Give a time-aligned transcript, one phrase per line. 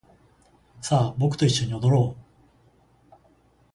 [0.81, 3.13] さあ僕と一緒に踊ろう